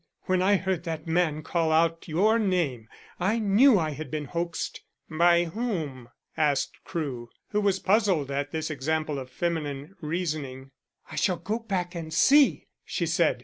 [0.23, 2.87] "When I heard that man call out your name,
[3.19, 4.81] I knew I had been hoaxed."
[5.11, 10.71] "By whom?" asked Crewe, who was puzzled at this example of feminine reasoning.
[11.11, 13.39] "I shall go back and see," she said.